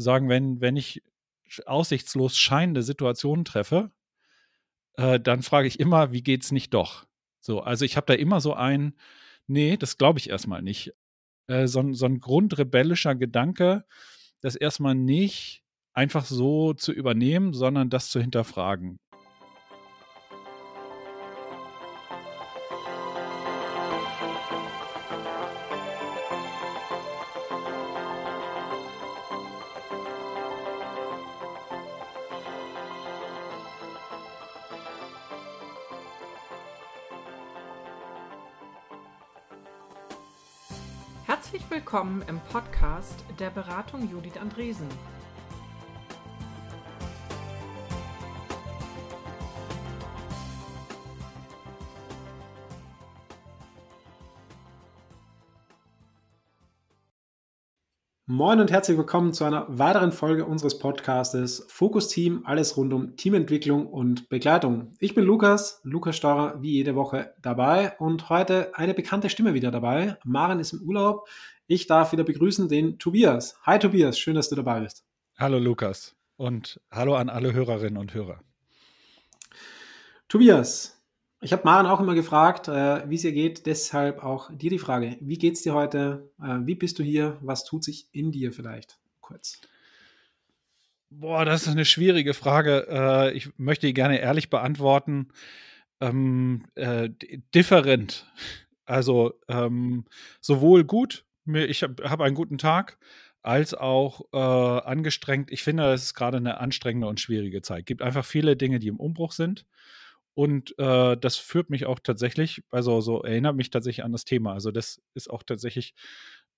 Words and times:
zu 0.00 0.04
sagen, 0.04 0.28
wenn, 0.28 0.60
wenn 0.60 0.76
ich 0.76 1.02
aussichtslos 1.66 2.38
scheinende 2.38 2.82
Situationen 2.82 3.44
treffe, 3.44 3.90
äh, 4.94 5.20
dann 5.20 5.42
frage 5.42 5.68
ich 5.68 5.78
immer, 5.78 6.12
wie 6.12 6.22
geht 6.22 6.42
es 6.42 6.52
nicht 6.52 6.74
doch? 6.74 7.06
So, 7.40 7.60
also 7.60 7.84
ich 7.84 7.96
habe 7.96 8.06
da 8.06 8.14
immer 8.14 8.40
so 8.40 8.54
ein, 8.54 8.94
nee, 9.46 9.76
das 9.76 9.98
glaube 9.98 10.18
ich 10.18 10.30
erstmal 10.30 10.62
nicht. 10.62 10.92
Äh, 11.48 11.66
so, 11.66 11.92
so 11.92 12.06
ein 12.06 12.20
grundrebellischer 12.20 13.14
Gedanke, 13.14 13.84
das 14.40 14.56
erstmal 14.56 14.94
nicht 14.94 15.64
einfach 15.92 16.24
so 16.24 16.72
zu 16.72 16.92
übernehmen, 16.92 17.52
sondern 17.52 17.90
das 17.90 18.10
zu 18.10 18.20
hinterfragen. 18.20 18.98
Willkommen 41.70 42.24
im 42.26 42.40
Podcast 42.40 43.24
der 43.38 43.50
Beratung 43.50 44.10
Judith 44.10 44.36
Andresen. 44.36 44.88
Moin 58.40 58.58
und 58.58 58.70
herzlich 58.70 58.96
willkommen 58.96 59.34
zu 59.34 59.44
einer 59.44 59.66
weiteren 59.68 60.12
Folge 60.12 60.46
unseres 60.46 60.78
Podcastes 60.78 61.66
Fokus 61.68 62.08
Team, 62.08 62.40
alles 62.46 62.74
rund 62.78 62.94
um 62.94 63.14
Teamentwicklung 63.14 63.86
und 63.86 64.30
Begleitung. 64.30 64.94
Ich 64.98 65.14
bin 65.14 65.26
Lukas, 65.26 65.82
Lukas 65.84 66.16
Steurer, 66.16 66.62
wie 66.62 66.70
jede 66.70 66.94
Woche 66.94 67.34
dabei 67.42 67.98
und 67.98 68.30
heute 68.30 68.74
eine 68.74 68.94
bekannte 68.94 69.28
Stimme 69.28 69.52
wieder 69.52 69.70
dabei. 69.70 70.16
Maren 70.24 70.58
ist 70.58 70.72
im 70.72 70.80
Urlaub. 70.80 71.28
Ich 71.66 71.86
darf 71.86 72.12
wieder 72.12 72.24
begrüßen 72.24 72.66
den 72.66 72.98
Tobias. 72.98 73.58
Hi 73.66 73.78
Tobias, 73.78 74.18
schön, 74.18 74.36
dass 74.36 74.48
du 74.48 74.56
dabei 74.56 74.80
bist. 74.80 75.04
Hallo 75.36 75.58
Lukas 75.58 76.16
und 76.38 76.80
hallo 76.90 77.16
an 77.16 77.28
alle 77.28 77.52
Hörerinnen 77.52 77.98
und 77.98 78.14
Hörer. 78.14 78.40
Tobias, 80.28 80.98
ich 81.40 81.52
habe 81.52 81.62
Maren 81.64 81.86
auch 81.86 82.00
immer 82.00 82.14
gefragt, 82.14 82.68
äh, 82.68 83.08
wie 83.08 83.14
es 83.14 83.24
ihr 83.24 83.32
geht, 83.32 83.66
deshalb 83.66 84.22
auch 84.22 84.50
dir 84.52 84.70
die 84.70 84.78
Frage, 84.78 85.16
wie 85.20 85.38
geht 85.38 85.54
es 85.54 85.62
dir 85.62 85.74
heute? 85.74 86.30
Äh, 86.40 86.58
wie 86.66 86.74
bist 86.74 86.98
du 86.98 87.02
hier? 87.02 87.38
Was 87.40 87.64
tut 87.64 87.84
sich 87.84 88.08
in 88.12 88.32
dir 88.32 88.52
vielleicht? 88.52 88.98
Kurz. 89.20 89.60
Boah, 91.08 91.44
das 91.44 91.62
ist 91.62 91.68
eine 91.68 91.84
schwierige 91.84 92.34
Frage. 92.34 92.86
Äh, 92.88 93.32
ich 93.32 93.50
möchte 93.58 93.86
die 93.86 93.94
gerne 93.94 94.20
ehrlich 94.20 94.50
beantworten. 94.50 95.28
Ähm, 96.00 96.66
äh, 96.74 97.10
different. 97.54 98.26
Also 98.86 99.34
ähm, 99.48 100.04
sowohl 100.40 100.84
gut 100.84 101.24
ich 101.56 101.82
habe 101.82 102.08
hab 102.08 102.20
einen 102.20 102.34
guten 102.34 102.58
Tag, 102.58 102.98
als 103.42 103.74
auch 103.74 104.20
äh, 104.32 104.36
angestrengt. 104.36 105.50
Ich 105.50 105.62
finde, 105.62 105.92
es 105.92 106.02
ist 106.04 106.14
gerade 106.14 106.36
eine 106.36 106.60
anstrengende 106.60 107.08
und 107.08 107.20
schwierige 107.20 107.62
Zeit. 107.62 107.80
Es 107.80 107.86
gibt 107.86 108.02
einfach 108.02 108.24
viele 108.24 108.56
Dinge, 108.56 108.78
die 108.78 108.88
im 108.88 109.00
Umbruch 109.00 109.32
sind. 109.32 109.66
Und 110.40 110.74
äh, 110.78 111.18
das 111.18 111.36
führt 111.36 111.68
mich 111.68 111.84
auch 111.84 111.98
tatsächlich, 111.98 112.64
also 112.70 113.02
so 113.02 113.20
erinnert 113.20 113.56
mich 113.56 113.68
tatsächlich 113.68 114.06
an 114.06 114.12
das 114.12 114.24
Thema. 114.24 114.54
Also 114.54 114.70
das 114.70 115.02
ist 115.12 115.28
auch 115.28 115.42
tatsächlich 115.42 115.94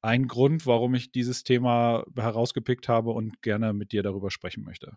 ein 0.02 0.28
Grund, 0.28 0.68
warum 0.68 0.94
ich 0.94 1.10
dieses 1.10 1.42
Thema 1.42 2.04
herausgepickt 2.14 2.88
habe 2.88 3.10
und 3.10 3.42
gerne 3.42 3.72
mit 3.72 3.90
dir 3.90 4.04
darüber 4.04 4.30
sprechen 4.30 4.62
möchte. 4.62 4.92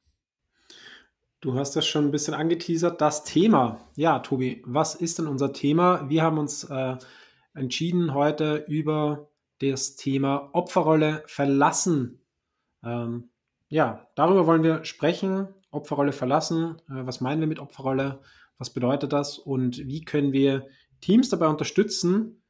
Du 1.42 1.56
hast 1.56 1.76
das 1.76 1.88
schon 1.88 2.06
ein 2.06 2.12
bisschen 2.12 2.36
angeteasert. 2.36 3.02
Das 3.02 3.24
Thema. 3.24 3.90
Ja, 3.96 4.20
Tobi, 4.20 4.62
was 4.68 4.94
ist 4.94 5.18
denn 5.18 5.26
unser 5.26 5.52
Thema? 5.52 6.08
Wir 6.08 6.22
haben 6.22 6.38
uns 6.38 6.66
äh, 6.66 6.96
entschieden, 7.56 8.14
heute 8.14 8.66
über 8.68 9.32
das 9.62 9.96
Thema 9.96 10.52
Opferrolle 10.54 11.24
verlassen. 11.26 12.20
Ähm, 12.84 13.30
ja, 13.68 14.06
darüber 14.14 14.46
wollen 14.46 14.62
wir 14.62 14.86
sprechen. 14.86 15.48
Opferrolle 15.72 16.12
verlassen. 16.12 16.76
Äh, 16.88 17.08
was 17.08 17.20
meinen 17.20 17.40
wir 17.40 17.48
mit 17.48 17.58
Opferrolle? 17.58 18.22
Was 18.58 18.74
bedeutet 18.74 19.14
das? 19.14 19.38
Und 19.38 19.78
wie 19.86 20.02
können 20.02 20.32
wir 20.34 20.68
Teams 21.02 21.30
dabei 21.30 21.48
unterstützen, 21.48 22.42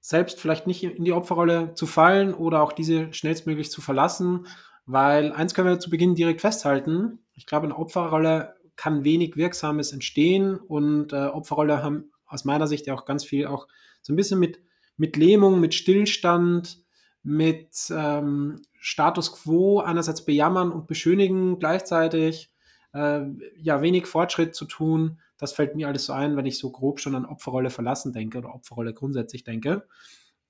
selbst 0.00 0.40
vielleicht 0.40 0.66
nicht 0.66 0.82
in 0.82 1.04
die 1.04 1.12
Opferrolle 1.12 1.74
zu 1.74 1.86
fallen 1.86 2.32
oder 2.32 2.62
auch 2.62 2.72
diese 2.72 3.12
schnellstmöglich 3.12 3.70
zu 3.70 3.80
verlassen? 3.80 4.46
Weil 4.86 5.32
eins 5.32 5.54
können 5.54 5.68
wir 5.68 5.78
zu 5.78 5.90
Beginn 5.90 6.14
direkt 6.14 6.40
festhalten. 6.40 7.18
Ich 7.34 7.46
glaube, 7.46 7.66
in 7.66 7.70
der 7.70 7.78
Opferrolle 7.78 8.54
kann 8.76 9.04
wenig 9.04 9.36
Wirksames 9.36 9.92
entstehen 9.92 10.56
und 10.56 11.12
äh, 11.12 11.26
Opferrolle 11.26 11.82
haben 11.82 12.10
aus 12.26 12.44
meiner 12.44 12.66
Sicht 12.66 12.86
ja 12.86 12.94
auch 12.94 13.04
ganz 13.04 13.24
viel 13.24 13.46
auch 13.46 13.66
so 14.00 14.12
ein 14.12 14.16
bisschen 14.16 14.40
mit 14.40 14.60
mit 15.00 15.16
Lähmung, 15.16 15.60
mit 15.60 15.72
Stillstand, 15.72 16.84
mit 17.22 17.74
ähm, 17.90 18.60
Status 18.78 19.32
quo 19.32 19.80
einerseits 19.80 20.26
bejammern 20.26 20.70
und 20.70 20.86
beschönigen 20.86 21.58
gleichzeitig, 21.58 22.52
äh, 22.92 23.22
ja, 23.56 23.82
wenig 23.82 24.06
Fortschritt 24.06 24.54
zu 24.54 24.64
tun. 24.64 25.20
Das 25.38 25.52
fällt 25.52 25.74
mir 25.74 25.88
alles 25.88 26.06
so 26.06 26.12
ein, 26.12 26.36
wenn 26.36 26.46
ich 26.46 26.58
so 26.58 26.70
grob 26.70 27.00
schon 27.00 27.14
an 27.14 27.24
Opferrolle 27.24 27.70
verlassen 27.70 28.12
denke 28.12 28.38
oder 28.38 28.54
Opferrolle 28.54 28.92
grundsätzlich 28.92 29.44
denke. 29.44 29.86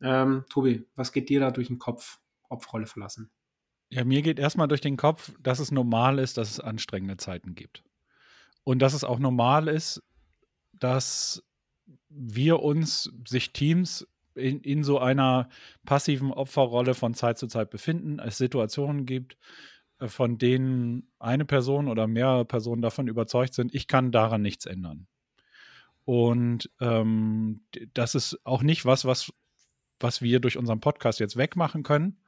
Ähm, 0.02 0.44
Tobi, 0.48 0.86
was 0.96 1.12
geht 1.12 1.28
dir 1.28 1.40
da 1.40 1.50
durch 1.50 1.68
den 1.68 1.78
Kopf, 1.78 2.18
Opferrolle 2.48 2.86
verlassen? 2.86 3.30
Ja, 3.90 4.04
mir 4.04 4.22
geht 4.22 4.38
erstmal 4.38 4.68
durch 4.68 4.80
den 4.80 4.96
Kopf, 4.96 5.32
dass 5.40 5.58
es 5.58 5.70
normal 5.70 6.18
ist, 6.18 6.38
dass 6.38 6.50
es 6.50 6.60
anstrengende 6.60 7.16
Zeiten 7.16 7.54
gibt. 7.54 7.82
Und 8.64 8.78
dass 8.80 8.94
es 8.94 9.04
auch 9.04 9.18
normal 9.18 9.68
ist, 9.68 10.02
dass 10.72 11.42
wir 12.08 12.60
uns, 12.60 13.10
sich 13.26 13.52
Teams 13.52 14.06
in, 14.34 14.60
in 14.60 14.84
so 14.84 14.98
einer 14.98 15.48
passiven 15.84 16.32
Opferrolle 16.32 16.94
von 16.94 17.14
Zeit 17.14 17.38
zu 17.38 17.46
Zeit 17.46 17.70
befinden, 17.70 18.18
es 18.20 18.38
Situationen 18.38 19.06
gibt, 19.06 19.36
von 20.06 20.38
denen 20.38 21.11
eine 21.19 21.44
Person 21.44 21.88
oder 21.88 22.06
mehrere 22.06 22.44
Personen 22.44 22.83
davon 22.83 23.09
überzeugt 23.09 23.55
sind, 23.55 23.75
ich 23.75 23.87
kann 23.87 24.12
daran 24.12 24.43
nichts 24.43 24.66
ändern. 24.66 25.06
Und 26.05 26.71
ähm, 26.81 27.62
das 27.94 28.15
ist 28.15 28.38
auch 28.44 28.62
nicht 28.62 28.84
was, 28.84 29.05
was, 29.05 29.33
was 30.00 30.22
wir 30.22 30.41
durch 30.41 30.56
unseren 30.56 30.81
Podcast 30.81 31.21
jetzt 31.21 31.37
wegmachen 31.37 31.83
können, 31.83 32.19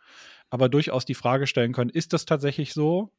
aber 0.51 0.69
durchaus 0.69 1.05
die 1.05 1.15
Frage 1.15 1.47
stellen 1.47 1.73
können, 1.73 1.91
ist 1.91 2.13
das 2.13 2.27
tatsächlich 2.27 2.75
so? 2.75 3.13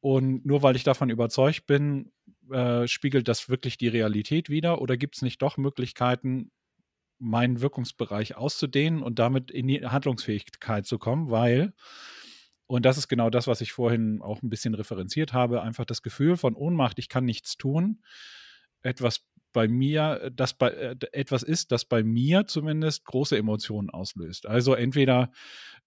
Und 0.00 0.44
nur 0.46 0.62
weil 0.62 0.76
ich 0.76 0.84
davon 0.84 1.10
überzeugt 1.10 1.66
bin, 1.66 2.12
äh, 2.50 2.86
spiegelt 2.86 3.26
das 3.26 3.48
wirklich 3.48 3.78
die 3.78 3.88
Realität 3.88 4.50
wider? 4.50 4.80
Oder 4.80 4.96
gibt 4.96 5.16
es 5.16 5.22
nicht 5.22 5.42
doch 5.42 5.56
Möglichkeiten, 5.56 6.50
meinen 7.18 7.60
Wirkungsbereich 7.60 8.36
auszudehnen 8.36 9.02
und 9.02 9.18
damit 9.18 9.50
in 9.50 9.66
die 9.66 9.84
Handlungsfähigkeit 9.84 10.86
zu 10.86 10.98
kommen, 10.98 11.30
weil, 11.30 11.72
und 12.66 12.84
das 12.84 12.98
ist 12.98 13.08
genau 13.08 13.30
das, 13.30 13.46
was 13.46 13.60
ich 13.60 13.72
vorhin 13.72 14.20
auch 14.22 14.42
ein 14.42 14.50
bisschen 14.50 14.74
referenziert 14.74 15.32
habe, 15.32 15.62
einfach 15.62 15.84
das 15.84 16.02
Gefühl 16.02 16.36
von 16.36 16.54
Ohnmacht, 16.54 16.98
ich 16.98 17.08
kann 17.08 17.24
nichts 17.24 17.56
tun, 17.56 18.02
etwas 18.82 19.26
bei 19.52 19.68
mir, 19.68 20.30
das 20.34 20.52
bei 20.54 20.68
äh, 20.68 20.96
etwas 21.12 21.42
ist, 21.42 21.72
das 21.72 21.86
bei 21.86 22.02
mir 22.02 22.46
zumindest 22.46 23.04
große 23.04 23.38
Emotionen 23.38 23.88
auslöst. 23.88 24.46
Also 24.46 24.74
entweder 24.74 25.30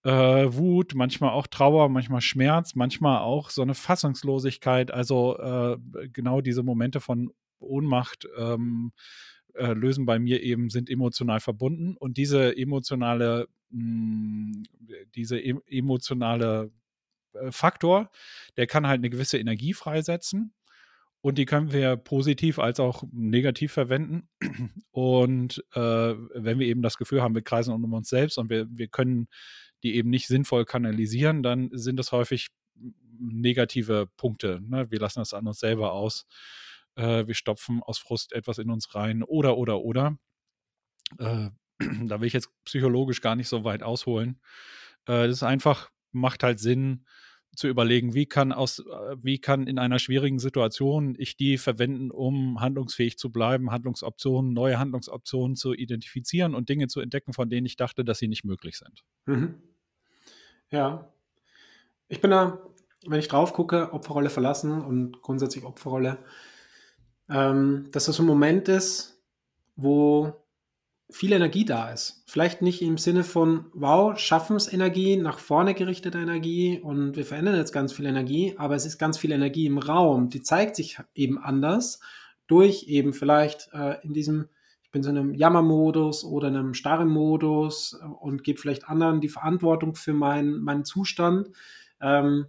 äh, 0.04 0.12
Wut, 0.12 0.96
manchmal 0.96 1.32
auch 1.32 1.48
Trauer, 1.48 1.90
manchmal 1.90 2.22
Schmerz, 2.22 2.76
manchmal 2.76 3.20
auch 3.20 3.50
so 3.50 3.62
eine 3.62 3.76
Fassungslosigkeit, 3.76 4.90
also 4.90 5.38
äh, 5.38 5.78
genau 6.10 6.42
diese 6.42 6.64
Momente 6.64 7.00
von 7.00 7.32
Ohnmacht, 7.60 8.28
ähm, 8.38 8.94
äh, 9.58 9.74
lösen 9.74 10.06
bei 10.06 10.20
mir 10.20 10.42
eben, 10.42 10.70
sind 10.70 10.90
emotional 10.90 11.40
verbunden 11.40 11.96
und 11.98 12.18
diese 12.18 12.56
emotionale, 12.58 13.48
mh, 13.70 13.80
hm, 13.80 14.64
diese 15.16 15.40
e 15.40 15.56
emotionale 15.68 16.72
äh, 17.34 17.52
Faktor, 17.52 18.10
der 18.56 18.68
kann 18.68 18.88
halt 18.88 19.00
eine 19.00 19.10
gewisse 19.10 19.38
Energie 19.38 19.74
freisetzen 19.74 20.54
und 21.22 21.38
die 21.38 21.46
können 21.46 21.74
wir 21.74 21.98
positiv 21.98 22.60
als 22.60 22.80
auch 22.80 23.04
negativ 23.12 23.74
verwenden. 23.74 24.30
Und 24.92 25.64
äh, 25.74 25.80
wenn 25.80 26.60
wir 26.60 26.68
eben 26.68 26.82
das 26.82 26.98
Gefühl 26.98 27.22
haben, 27.22 27.36
wir 27.36 27.42
kreisen 27.42 27.74
um 27.74 27.94
uns 27.94 28.10
selbst 28.10 28.38
und 28.38 28.50
wir, 28.50 28.68
wir 28.70 28.88
können 28.88 29.28
die 29.84 29.96
eben 29.96 30.10
nicht 30.10 30.28
sinnvoll 30.28 30.66
kanalisieren, 30.66 31.44
dann 31.44 31.70
sind 31.74 31.98
das 31.98 32.12
häufig 32.12 32.48
negative 33.20 34.08
Punkte. 34.18 34.62
Ne? 34.62 34.90
Wir 34.90 35.00
lassen 35.00 35.20
das 35.20 35.34
an 35.34 35.48
uns 35.48 35.60
selber 35.60 35.92
aus 35.92 36.26
äh, 36.98 37.28
wir 37.28 37.36
stopfen 37.36 37.82
aus 37.84 38.00
Frust 38.00 38.34
etwas 38.34 38.58
in 38.58 38.70
uns 38.70 38.94
rein 38.96 39.24
oder, 39.24 39.58
oder, 39.58 39.82
oder. 39.82 40.18
Äh, 41.20 41.50
da 42.06 42.20
will 42.20 42.28
ich 42.28 42.34
jetzt 42.34 42.50
psychologisch 42.66 43.22
gar 43.22 43.36
nicht 43.36 43.48
so 43.48 43.64
weit 43.64 43.84
ausholen. 43.84 44.42
Äh, 45.06 45.28
das 45.28 45.38
ist 45.38 45.44
einfach, 45.44 45.90
macht 46.12 46.44
halt 46.44 46.60
Sinn 46.60 47.06
zu 47.56 47.68
überlegen, 47.68 48.14
wie 48.14 48.26
kann 48.26 48.52
aus, 48.52 48.80
äh, 48.80 49.16
wie 49.22 49.40
kann 49.40 49.68
in 49.68 49.80
einer 49.80 50.00
schwierigen 50.00 50.40
Situation 50.40 51.16
ich 51.18 51.38
die 51.38 51.58
verwenden, 51.58 52.12
um 52.12 52.60
handlungsfähig 52.60 53.18
zu 53.18 53.32
bleiben, 53.32 53.72
Handlungsoptionen, 53.72 54.54
neue 54.54 54.80
Handlungsoptionen 54.80 55.56
zu 55.56 55.74
identifizieren 55.74 56.56
und 56.56 56.70
Dinge 56.70 56.88
zu 56.88 57.00
entdecken, 57.00 57.34
von 57.34 57.50
denen 57.50 57.66
ich 57.66 57.78
dachte, 57.78 58.04
dass 58.04 58.20
sie 58.20 58.28
nicht 58.28 58.44
möglich 58.44 58.78
sind. 58.78 59.04
Mhm. 59.26 59.62
Ja. 60.70 61.12
Ich 62.10 62.22
bin 62.22 62.32
da, 62.32 62.62
wenn 63.06 63.20
ich 63.20 63.28
drauf 63.28 63.54
gucke, 63.54 63.94
Opferrolle 63.94 64.30
verlassen 64.30 64.82
und 64.82 65.22
grundsätzlich 65.22 65.64
Opferrolle, 65.64 66.20
ähm, 67.30 67.90
dass 67.92 68.06
das 68.06 68.20
ein 68.20 68.26
Moment 68.26 68.70
ist, 68.70 69.22
wo 69.76 70.34
viel 71.10 71.32
Energie 71.32 71.64
da 71.64 71.92
ist. 71.92 72.24
Vielleicht 72.28 72.62
nicht 72.62 72.82
im 72.82 72.98
Sinne 72.98 73.24
von, 73.24 73.66
wow, 73.74 74.18
Schaffensenergie, 74.18 75.16
nach 75.18 75.40
vorne 75.40 75.74
gerichtete 75.74 76.18
Energie 76.18 76.80
und 76.80 77.16
wir 77.16 77.26
verändern 77.26 77.56
jetzt 77.56 77.72
ganz 77.72 77.94
viel 77.94 78.06
Energie, 78.06 78.56
aber 78.58 78.76
es 78.76 78.86
ist 78.86 78.98
ganz 78.98 79.18
viel 79.18 79.32
Energie 79.32 79.68
im 79.68 79.78
Raum. 79.78 80.30
Die 80.30 80.42
zeigt 80.42 80.76
sich 80.76 81.00
eben 81.16 81.38
anders 81.38 82.02
durch 82.48 82.86
eben 82.88 83.14
vielleicht 83.14 83.70
äh, 83.74 84.02
in 84.04 84.14
diesem, 84.14 84.50
ich 84.84 84.92
bin 84.92 85.02
so 85.02 85.10
in 85.10 85.18
einem 85.18 85.34
Jammermodus 85.34 86.26
oder 86.26 86.50
in 86.50 86.56
einem 86.56 86.74
starren 86.74 87.10
Modus 87.10 87.98
und 88.20 88.44
gebe 88.44 88.60
vielleicht 88.60 88.90
anderen 88.90 89.22
die 89.22 89.30
Verantwortung 89.30 89.96
für 89.96 90.14
mein, 90.14 90.60
meinen 90.60 90.84
Zustand. 90.84 91.50
Ähm, 92.02 92.48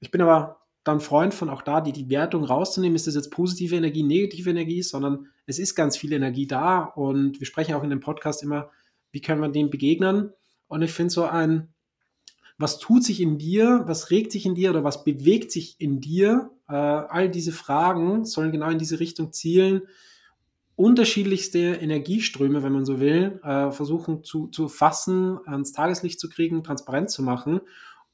ich 0.00 0.10
bin 0.10 0.20
aber 0.20 0.63
dann 0.84 1.00
Freund 1.00 1.32
von 1.32 1.48
auch 1.48 1.62
da, 1.62 1.80
die, 1.80 1.92
die 1.92 2.10
Wertung 2.10 2.44
rauszunehmen, 2.44 2.94
ist 2.94 3.06
das 3.06 3.14
jetzt 3.14 3.30
positive 3.30 3.74
Energie, 3.74 4.02
negative 4.02 4.50
Energie, 4.50 4.82
sondern 4.82 5.28
es 5.46 5.58
ist 5.58 5.74
ganz 5.74 5.96
viel 5.96 6.12
Energie 6.12 6.46
da 6.46 6.80
und 6.80 7.40
wir 7.40 7.46
sprechen 7.46 7.74
auch 7.74 7.82
in 7.82 7.90
dem 7.90 8.00
Podcast 8.00 8.42
immer, 8.42 8.70
wie 9.10 9.22
können 9.22 9.40
wir 9.40 9.48
dem 9.48 9.70
begegnen? 9.70 10.30
Und 10.68 10.82
ich 10.82 10.92
finde 10.92 11.12
so 11.12 11.24
ein, 11.24 11.68
was 12.58 12.78
tut 12.78 13.02
sich 13.02 13.20
in 13.20 13.38
dir, 13.38 13.84
was 13.86 14.10
regt 14.10 14.30
sich 14.30 14.44
in 14.44 14.54
dir 14.54 14.70
oder 14.70 14.84
was 14.84 15.04
bewegt 15.04 15.50
sich 15.50 15.76
in 15.78 16.00
dir? 16.00 16.50
Äh, 16.68 16.74
all 16.74 17.30
diese 17.30 17.52
Fragen 17.52 18.24
sollen 18.24 18.52
genau 18.52 18.68
in 18.68 18.78
diese 18.78 19.00
Richtung 19.00 19.32
zielen. 19.32 19.82
Unterschiedlichste 20.76 21.58
Energieströme, 21.58 22.62
wenn 22.62 22.72
man 22.72 22.84
so 22.84 23.00
will, 23.00 23.40
äh, 23.42 23.70
versuchen 23.70 24.22
zu, 24.22 24.48
zu 24.48 24.68
fassen, 24.68 25.38
ans 25.46 25.72
Tageslicht 25.72 26.20
zu 26.20 26.28
kriegen, 26.28 26.62
transparent 26.62 27.10
zu 27.10 27.22
machen 27.22 27.60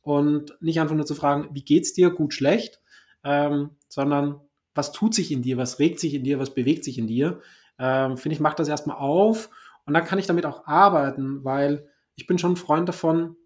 und 0.02 0.56
nicht 0.60 0.80
einfach 0.80 0.94
nur 0.94 1.06
zu 1.06 1.14
fragen, 1.14 1.48
wie 1.52 1.64
geht's 1.64 1.92
dir, 1.92 2.10
gut, 2.10 2.34
schlecht, 2.34 2.80
ähm, 3.24 3.70
sondern 3.88 4.40
was 4.74 4.92
tut 4.92 5.14
sich 5.14 5.32
in 5.32 5.42
dir, 5.42 5.56
was 5.56 5.78
regt 5.78 6.00
sich 6.00 6.14
in 6.14 6.24
dir, 6.24 6.38
was 6.38 6.54
bewegt 6.54 6.84
sich 6.84 6.98
in 6.98 7.06
dir. 7.06 7.40
Ähm, 7.78 8.16
Finde 8.16 8.34
ich, 8.34 8.40
macht 8.40 8.58
das 8.58 8.68
erstmal 8.68 8.96
auf. 8.96 9.50
Und 9.84 9.94
dann 9.94 10.04
kann 10.04 10.18
ich 10.18 10.26
damit 10.26 10.46
auch 10.46 10.66
arbeiten, 10.66 11.44
weil 11.44 11.88
ich 12.14 12.26
bin 12.26 12.38
schon 12.38 12.52
ein 12.52 12.56
Freund 12.56 12.88
davon, 12.88 13.36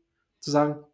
zu 0.41 0.51
sagen, 0.51 0.85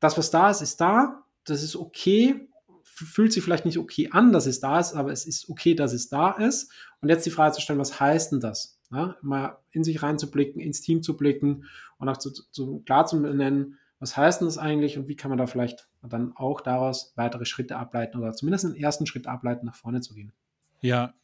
das, 0.00 0.18
was 0.18 0.30
da 0.30 0.50
ist, 0.50 0.60
ist 0.60 0.80
da, 0.80 1.24
das 1.44 1.62
ist 1.62 1.76
okay, 1.76 2.48
fühlt 2.82 3.32
sich 3.32 3.42
vielleicht 3.42 3.64
nicht 3.64 3.78
okay 3.78 4.10
an, 4.12 4.32
dass 4.32 4.46
es 4.46 4.60
da 4.60 4.78
ist, 4.78 4.94
aber 4.94 5.12
es 5.12 5.26
ist 5.26 5.48
okay, 5.48 5.74
dass 5.74 5.92
es 5.92 6.08
da 6.08 6.32
ist. 6.32 6.70
Und 7.00 7.08
jetzt 7.08 7.24
die 7.24 7.30
Frage 7.30 7.54
zu 7.54 7.60
stellen, 7.60 7.78
was 7.78 8.00
heißt 8.00 8.32
denn 8.32 8.40
das? 8.40 8.78
Ja, 8.90 9.16
mal 9.22 9.58
in 9.70 9.84
sich 9.84 10.02
reinzublicken, 10.02 10.60
ins 10.60 10.80
Team 10.80 11.02
zu 11.02 11.16
blicken 11.16 11.64
und 11.98 12.08
auch 12.08 12.16
zu, 12.16 12.30
zu, 12.30 12.80
klar 12.86 13.06
zu 13.06 13.20
benennen, 13.20 13.78
was 13.98 14.16
heißt 14.16 14.40
denn 14.40 14.48
das 14.48 14.58
eigentlich 14.58 14.96
und 14.98 15.08
wie 15.08 15.16
kann 15.16 15.30
man 15.30 15.38
da 15.38 15.46
vielleicht 15.46 15.88
dann 16.02 16.32
auch 16.36 16.60
daraus 16.60 17.12
weitere 17.16 17.44
Schritte 17.44 17.76
ableiten 17.76 18.18
oder 18.18 18.32
zumindest 18.32 18.64
einen 18.64 18.76
ersten 18.76 19.06
Schritt 19.06 19.26
ableiten, 19.26 19.66
nach 19.66 19.74
vorne 19.74 20.00
zu 20.00 20.14
gehen? 20.14 20.32
Ja, 20.80 21.14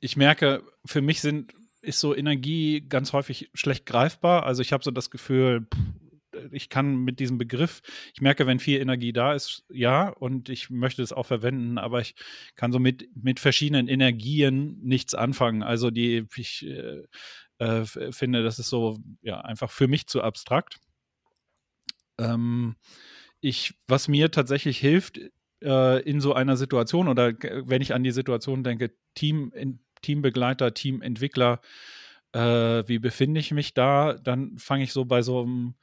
ich 0.00 0.16
merke, 0.16 0.62
für 0.84 1.02
mich 1.02 1.20
sind, 1.20 1.54
ist 1.82 2.00
so 2.00 2.14
Energie 2.14 2.80
ganz 2.88 3.12
häufig 3.12 3.50
schlecht 3.54 3.86
greifbar. 3.86 4.44
Also 4.44 4.62
ich 4.62 4.72
habe 4.72 4.82
so 4.82 4.90
das 4.90 5.10
Gefühl, 5.10 5.66
ich 6.50 6.68
kann 6.68 6.96
mit 6.96 7.20
diesem 7.20 7.38
Begriff, 7.38 7.82
ich 8.14 8.20
merke, 8.20 8.46
wenn 8.46 8.58
viel 8.58 8.80
Energie 8.80 9.12
da 9.12 9.34
ist, 9.34 9.64
ja, 9.70 10.08
und 10.08 10.48
ich 10.48 10.70
möchte 10.70 11.02
es 11.02 11.12
auch 11.12 11.26
verwenden, 11.26 11.78
aber 11.78 12.00
ich 12.00 12.14
kann 12.56 12.72
so 12.72 12.78
mit, 12.78 13.08
mit 13.14 13.40
verschiedenen 13.40 13.88
Energien 13.88 14.80
nichts 14.82 15.14
anfangen. 15.14 15.62
Also 15.62 15.90
die, 15.90 16.26
ich 16.36 16.66
äh, 16.66 17.02
äh, 17.58 17.84
finde, 18.12 18.42
das 18.42 18.58
ist 18.58 18.68
so, 18.68 18.98
ja, 19.22 19.40
einfach 19.40 19.70
für 19.70 19.88
mich 19.88 20.06
zu 20.06 20.22
abstrakt. 20.22 20.80
Ähm, 22.18 22.76
ich, 23.40 23.74
was 23.86 24.08
mir 24.08 24.30
tatsächlich 24.30 24.78
hilft 24.78 25.20
äh, 25.62 26.02
in 26.02 26.20
so 26.20 26.34
einer 26.34 26.56
Situation 26.56 27.08
oder 27.08 27.32
wenn 27.32 27.82
ich 27.82 27.94
an 27.94 28.04
die 28.04 28.10
Situation 28.10 28.64
denke, 28.64 28.92
Team, 29.14 29.52
Teambegleiter, 30.02 30.74
Teamentwickler, 30.74 31.60
äh, 32.32 32.38
wie 32.86 32.98
befinde 32.98 33.40
ich 33.40 33.52
mich 33.52 33.74
da, 33.74 34.14
dann 34.14 34.58
fange 34.58 34.84
ich 34.84 34.92
so 34.92 35.04
bei 35.04 35.22
so 35.22 35.42
einem 35.42 35.74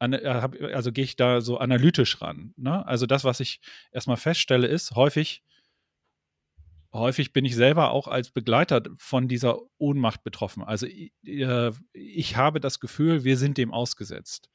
äh, 0.00 0.26
also 0.72 0.92
gehe 0.92 1.04
ich 1.04 1.16
da 1.16 1.40
so 1.40 1.58
analytisch 1.58 2.20
ran. 2.20 2.54
Ne? 2.56 2.86
Also 2.86 3.06
das, 3.06 3.24
was 3.24 3.40
ich 3.40 3.60
erstmal 3.92 4.16
feststelle, 4.16 4.66
ist 4.66 4.92
häufig, 4.92 5.42
häufig 6.92 7.32
bin 7.32 7.44
ich 7.44 7.54
selber 7.54 7.90
auch 7.90 8.08
als 8.08 8.30
Begleiter 8.30 8.82
von 8.98 9.28
dieser 9.28 9.58
Ohnmacht 9.78 10.22
betroffen. 10.24 10.62
Also 10.62 10.86
ich, 10.86 11.12
äh, 11.24 11.72
ich 11.92 12.36
habe 12.36 12.60
das 12.60 12.80
Gefühl, 12.80 13.24
wir 13.24 13.36
sind 13.36 13.58
dem 13.58 13.72
ausgesetzt. 13.72 14.50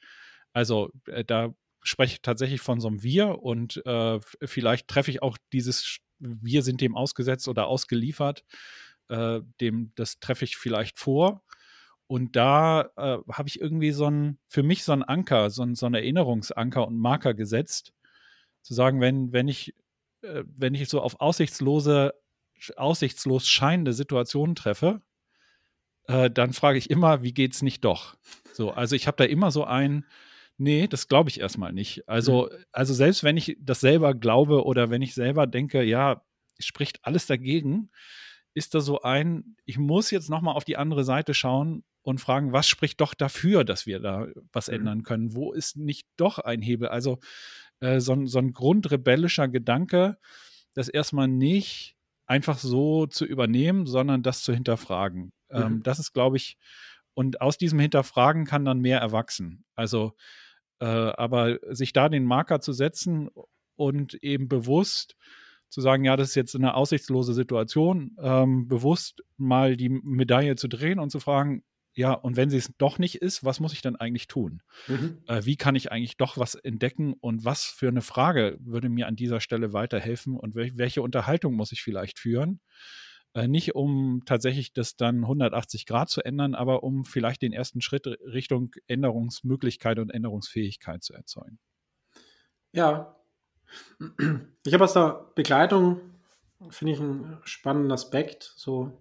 Also 0.53 0.91
äh, 1.07 1.25
da 1.25 1.53
spreche 1.81 2.13
ich 2.13 2.21
tatsächlich 2.21 2.61
von 2.61 2.79
so 2.79 2.88
einem 2.88 3.03
Wir 3.03 3.39
und 3.44 3.85
äh, 3.85 4.19
vielleicht 4.44 4.88
treffe 4.88 5.11
ich 5.11 5.21
auch 5.21 5.38
dieses 5.51 5.97
Wir 6.19 6.61
sind 6.61 6.79
dem 6.79 6.95
ausgesetzt 6.95 7.47
oder 7.47 7.67
ausgeliefert. 7.67 8.45
Äh, 9.09 9.41
dem, 9.59 9.91
das 9.95 10.19
treffe 10.19 10.45
ich 10.45 10.55
vielleicht 10.55 10.97
vor. 10.97 11.44
Und 12.07 12.35
da 12.35 12.91
äh, 12.95 13.17
habe 13.31 13.47
ich 13.47 13.59
irgendwie 13.59 13.91
so 13.91 14.09
ein, 14.09 14.38
für 14.47 14.63
mich 14.63 14.83
so 14.83 14.91
einen 14.91 15.03
Anker, 15.03 15.50
so, 15.50 15.63
ein, 15.63 15.75
so 15.75 15.85
einen 15.85 15.95
Erinnerungsanker 15.95 16.85
und 16.88 16.97
Marker 16.97 17.33
gesetzt, 17.33 17.94
zu 18.61 18.73
sagen, 18.73 19.01
wenn, 19.01 19.33
wenn 19.33 19.47
ich, 19.47 19.73
äh, 20.21 20.44
wenn 20.45 20.73
ich 20.73 20.89
so 20.89 21.01
auf 21.01 21.19
aussichtslose, 21.19 22.13
aussichtslos 22.77 23.47
scheinende 23.47 23.94
Situationen 23.94 24.55
treffe, 24.55 25.01
äh, 26.07 26.29
dann 26.29 26.53
frage 26.53 26.77
ich 26.77 26.89
immer, 26.89 27.23
wie 27.23 27.33
geht's 27.33 27.61
nicht 27.61 27.83
doch? 27.83 28.15
So, 28.53 28.71
also 28.71 28.95
ich 28.95 29.07
habe 29.07 29.17
da 29.17 29.23
immer 29.23 29.51
so 29.51 29.63
ein, 29.63 30.05
Nee, 30.57 30.88
das 30.88 31.07
glaube 31.07 31.29
ich 31.29 31.39
erstmal 31.39 31.73
nicht. 31.73 32.07
Also, 32.07 32.50
mhm. 32.51 32.65
also 32.71 32.94
selbst 32.94 33.23
wenn 33.23 33.38
ich 33.38 33.57
das 33.59 33.79
selber 33.79 34.13
glaube 34.13 34.65
oder 34.65 34.89
wenn 34.89 35.01
ich 35.01 35.13
selber 35.13 35.47
denke, 35.47 35.83
ja, 35.83 36.23
spricht 36.59 37.00
alles 37.03 37.25
dagegen, 37.25 37.89
ist 38.53 38.75
da 38.75 38.81
so 38.81 39.01
ein, 39.01 39.55
ich 39.65 39.77
muss 39.77 40.11
jetzt 40.11 40.29
nochmal 40.29 40.55
auf 40.55 40.63
die 40.63 40.77
andere 40.77 41.03
Seite 41.03 41.33
schauen 41.33 41.83
und 42.03 42.21
fragen, 42.21 42.53
was 42.53 42.67
spricht 42.67 43.01
doch 43.01 43.13
dafür, 43.13 43.63
dass 43.63 43.85
wir 43.85 44.00
da 44.00 44.27
was 44.51 44.67
mhm. 44.67 44.75
ändern 44.75 45.03
können? 45.03 45.33
Wo 45.33 45.53
ist 45.53 45.75
nicht 45.77 46.07
doch 46.17 46.38
ein 46.38 46.61
Hebel? 46.61 46.89
Also 46.89 47.19
äh, 47.79 48.00
so, 48.00 48.25
so 48.25 48.39
ein 48.39 48.53
grundrebellischer 48.53 49.47
Gedanke, 49.47 50.17
das 50.75 50.88
erstmal 50.88 51.27
nicht 51.27 51.95
einfach 52.25 52.57
so 52.57 53.07
zu 53.07 53.25
übernehmen, 53.25 53.85
sondern 53.85 54.23
das 54.23 54.44
zu 54.44 54.53
hinterfragen. 54.53 55.33
Mhm. 55.50 55.61
Ähm, 55.61 55.83
das 55.83 56.00
ist, 56.00 56.13
glaube 56.13 56.38
ich, 56.38 56.57
und 57.13 57.42
aus 57.42 57.57
diesem 57.57 57.80
Hinterfragen 57.80 58.45
kann 58.45 58.65
dann 58.65 58.80
mehr 58.80 59.00
erwachsen. 59.00 59.65
Also 59.75 60.13
äh, 60.80 60.86
aber 60.86 61.60
sich 61.69 61.94
da 61.94 62.10
den 62.10 62.25
Marker 62.25 62.60
zu 62.60 62.74
setzen 62.74 63.30
und 63.75 64.15
eben 64.15 64.48
bewusst 64.48 65.15
zu 65.70 65.82
sagen, 65.82 66.03
ja, 66.03 66.15
das 66.15 66.29
ist 66.29 66.36
jetzt 66.36 66.55
eine 66.55 66.75
aussichtslose 66.75 67.34
Situation, 67.34 68.15
ähm, 68.22 68.67
bewusst 68.67 69.24
mal 69.38 69.75
die 69.75 69.89
Medaille 69.89 70.55
zu 70.55 70.67
drehen 70.67 71.00
und 71.00 71.10
zu 71.10 71.20
fragen, 71.20 71.63
ja, 71.96 72.13
und 72.13 72.38
wenn 72.38 72.50
sie 72.50 72.58
es 72.58 72.74
doch 72.77 73.00
nicht 73.00 73.15
ist, 73.15 73.43
was 73.43 73.60
muss 73.60 73.74
ich 73.74 73.82
dann 73.82 73.96
eigentlich 73.96 74.27
tun? 74.27 74.62
Mhm. 74.88 75.20
Äh, 75.27 75.46
wie 75.46 75.55
kann 75.55 75.75
ich 75.75 75.91
eigentlich 75.91 76.17
doch 76.17 76.38
was 76.38 76.55
entdecken 76.55 77.13
und 77.13 77.46
was 77.46 77.65
für 77.65 77.88
eine 77.88 78.01
Frage 78.01 78.58
würde 78.60 78.89
mir 78.89 79.08
an 79.08 79.15
dieser 79.15 79.39
Stelle 79.39 79.74
weiterhelfen 79.74 80.36
und 80.36 80.55
wel 80.55 80.72
welche 80.75 81.01
Unterhaltung 81.01 81.53
muss 81.53 81.72
ich 81.72 81.82
vielleicht 81.82 82.20
führen? 82.20 82.60
Äh, 83.36 83.48
nicht 83.48 83.74
um 83.75 84.24
tatsächlich 84.25 84.74
das 84.74 84.96
dann 84.96 85.22
180 85.22 85.86
Grad 85.86 86.10
zu 86.10 86.22
ändern, 86.22 86.54
aber 86.54 86.84
um 86.84 87.04
vielleicht 87.04 87.42
den 87.42 87.54
ersten 87.54 87.82
Schritt 87.82 88.06
Richtung 88.08 88.72
Änderungsmöglichkeit 88.88 89.98
und 90.00 90.12
Änderungsfähigkeit 90.12 91.04
zu 91.04 91.13
erzeugen. 91.13 91.58
Ja, 92.72 93.16
ich 94.66 94.74
habe 94.74 94.84
aus 94.84 94.94
der 94.94 95.32
Begleitung, 95.36 96.00
finde 96.70 96.94
ich, 96.94 97.00
einen 97.00 97.40
spannenden 97.44 97.92
Aspekt. 97.92 98.54
So, 98.56 98.92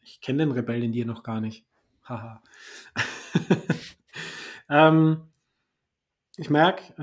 ich 0.00 0.20
kenne 0.20 0.46
den 0.46 0.52
Rebell 0.52 0.84
in 0.84 0.92
dir 0.92 1.06
noch 1.06 1.22
gar 1.22 1.40
nicht. 1.40 1.64
Haha. 2.04 2.42
ähm, 4.68 5.22
ich 6.36 6.50
merke 6.50 6.94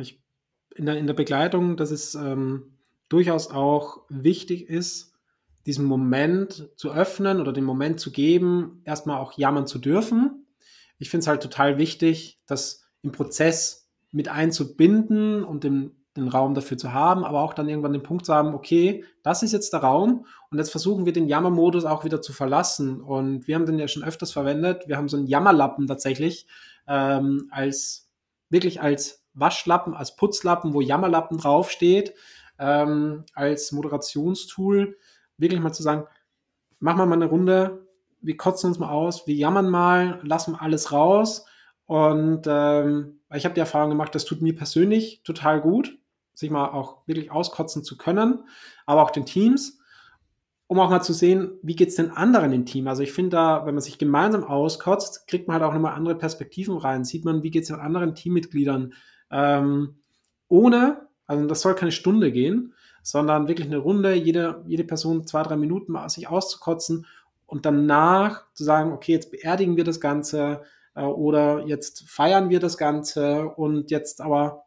in, 0.75 0.85
der, 0.85 0.97
in 0.97 1.07
der 1.07 1.13
Begleitung, 1.13 1.77
dass 1.77 1.91
es 1.91 2.15
ähm, 2.15 2.77
durchaus 3.09 3.49
auch 3.51 4.01
wichtig 4.09 4.69
ist, 4.69 5.08
diesen 5.65 5.85
Moment 5.85 6.69
zu 6.75 6.91
öffnen 6.91 7.39
oder 7.41 7.53
den 7.53 7.63
Moment 7.63 7.99
zu 7.99 8.11
geben, 8.11 8.81
erstmal 8.85 9.19
auch 9.19 9.33
jammern 9.37 9.67
zu 9.67 9.79
dürfen. 9.79 10.45
Ich 10.97 11.09
finde 11.09 11.21
es 11.21 11.27
halt 11.27 11.43
total 11.43 11.77
wichtig, 11.77 12.39
das 12.45 12.83
im 13.01 13.11
Prozess 13.11 13.89
mit 14.11 14.29
einzubinden 14.29 15.43
und 15.43 15.63
den, 15.63 15.91
den 16.17 16.27
Raum 16.27 16.53
dafür 16.53 16.77
zu 16.77 16.93
haben, 16.93 17.23
aber 17.23 17.41
auch 17.41 17.53
dann 17.53 17.69
irgendwann 17.69 17.93
den 17.93 18.03
Punkt 18.03 18.25
zu 18.25 18.33
haben, 18.33 18.53
okay, 18.53 19.03
das 19.23 19.43
ist 19.43 19.53
jetzt 19.53 19.71
der 19.73 19.81
Raum 19.81 20.25
und 20.49 20.57
jetzt 20.57 20.71
versuchen 20.71 21.05
wir 21.05 21.13
den 21.13 21.27
Jammermodus 21.27 21.85
auch 21.85 22.03
wieder 22.03 22.21
zu 22.21 22.33
verlassen. 22.33 23.01
Und 23.01 23.47
wir 23.47 23.55
haben 23.55 23.65
den 23.65 23.79
ja 23.79 23.87
schon 23.87 24.03
öfters 24.03 24.31
verwendet. 24.31 24.87
Wir 24.87 24.97
haben 24.97 25.09
so 25.09 25.17
einen 25.17 25.27
Jammerlappen 25.27 25.87
tatsächlich 25.87 26.47
ähm, 26.87 27.47
als 27.51 28.09
wirklich 28.49 28.81
als 28.81 29.23
Waschlappen, 29.33 29.93
als 29.93 30.15
Putzlappen, 30.15 30.73
wo 30.73 30.81
Jammerlappen 30.81 31.37
draufsteht, 31.37 32.13
ähm, 32.57 33.25
als 33.33 33.71
Moderationstool 33.71 34.97
wirklich 35.39 35.61
mal 35.61 35.73
zu 35.73 35.83
sagen, 35.83 36.05
machen 36.79 36.99
wir 36.99 37.05
mal 37.05 37.15
eine 37.15 37.25
Runde, 37.25 37.85
wir 38.21 38.37
kotzen 38.37 38.69
uns 38.69 38.79
mal 38.79 38.89
aus, 38.89 39.27
wir 39.27 39.35
jammern 39.35 39.69
mal, 39.69 40.19
lassen 40.23 40.55
alles 40.55 40.91
raus. 40.91 41.45
Und 41.85 42.43
ähm, 42.47 43.19
ich 43.33 43.45
habe 43.45 43.55
die 43.55 43.61
Erfahrung 43.61 43.89
gemacht, 43.89 44.13
das 44.13 44.25
tut 44.25 44.41
mir 44.41 44.55
persönlich 44.55 45.21
total 45.23 45.61
gut, 45.61 45.97
sich 46.33 46.49
mal 46.49 46.69
auch 46.69 47.07
wirklich 47.07 47.31
auskotzen 47.31 47.83
zu 47.83 47.97
können, 47.97 48.43
aber 48.85 49.01
auch 49.03 49.11
den 49.11 49.25
Teams, 49.25 49.79
um 50.67 50.79
auch 50.79 50.89
mal 50.89 51.01
zu 51.01 51.13
sehen, 51.13 51.51
wie 51.63 51.75
geht 51.75 51.89
es 51.89 51.95
den 51.95 52.11
anderen 52.11 52.53
im 52.53 52.65
Team. 52.65 52.87
Also 52.87 53.01
ich 53.01 53.11
finde 53.11 53.31
da, 53.31 53.65
wenn 53.65 53.73
man 53.73 53.81
sich 53.81 53.97
gemeinsam 53.97 54.43
auskotzt, 54.43 55.27
kriegt 55.27 55.47
man 55.47 55.55
halt 55.55 55.63
auch 55.63 55.73
nochmal 55.73 55.95
andere 55.95 56.15
Perspektiven 56.15 56.77
rein. 56.77 57.03
Sieht 57.03 57.25
man, 57.25 57.41
wie 57.41 57.49
geht 57.49 57.63
es 57.63 57.69
den 57.69 57.79
anderen 57.79 58.13
Teammitgliedern. 58.13 58.93
Ähm, 59.31 59.95
ohne, 60.47 61.07
also 61.25 61.47
das 61.47 61.61
soll 61.61 61.73
keine 61.73 61.91
Stunde 61.91 62.31
gehen, 62.31 62.75
sondern 63.09 63.47
wirklich 63.47 63.67
eine 63.67 63.77
Runde, 63.77 64.13
jede, 64.13 64.63
jede 64.67 64.83
Person 64.83 65.25
zwei, 65.25 65.43
drei 65.43 65.55
Minuten 65.55 65.91
mal 65.91 66.09
sich 66.09 66.27
auszukotzen 66.27 67.05
und 67.45 67.65
danach 67.65 68.45
zu 68.53 68.63
sagen, 68.63 68.91
okay, 68.91 69.13
jetzt 69.13 69.31
beerdigen 69.31 69.77
wir 69.77 69.83
das 69.83 69.99
Ganze 69.99 70.61
äh, 70.95 71.01
oder 71.01 71.65
jetzt 71.65 72.07
feiern 72.09 72.49
wir 72.49 72.59
das 72.59 72.77
Ganze 72.77 73.49
und 73.49 73.89
jetzt 73.89 74.21
aber 74.21 74.65